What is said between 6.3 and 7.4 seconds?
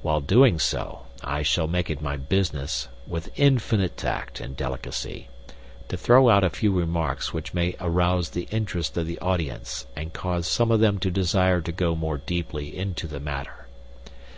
out a few remarks